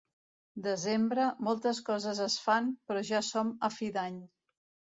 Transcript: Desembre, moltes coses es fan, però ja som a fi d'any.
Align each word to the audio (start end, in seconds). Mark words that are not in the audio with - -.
Desembre, 0.67 1.27
moltes 1.49 1.83
coses 1.91 2.23
es 2.27 2.39
fan, 2.47 2.73
però 2.89 3.05
ja 3.13 3.23
som 3.31 3.55
a 3.69 3.73
fi 3.79 3.95
d'any. 4.01 4.21